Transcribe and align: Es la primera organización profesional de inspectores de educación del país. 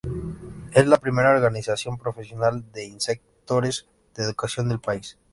Es 0.71 0.87
la 0.87 0.97
primera 0.97 1.29
organización 1.29 1.95
profesional 1.99 2.63
de 2.71 2.85
inspectores 2.85 3.85
de 4.15 4.23
educación 4.23 4.67
del 4.67 4.79
país. 4.79 5.15